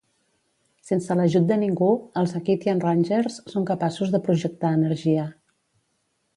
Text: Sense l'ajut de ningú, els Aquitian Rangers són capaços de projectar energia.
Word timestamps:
Sense 0.89 1.17
l'ajut 1.19 1.45
de 1.51 1.57
ningú, 1.63 1.89
els 2.23 2.33
Aquitian 2.41 2.83
Rangers 2.87 3.39
són 3.55 3.69
capaços 3.71 4.17
de 4.17 4.25
projectar 4.27 4.75
energia. 4.83 5.31